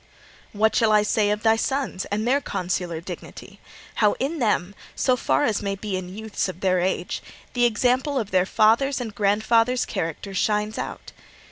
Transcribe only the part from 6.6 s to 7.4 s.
their age,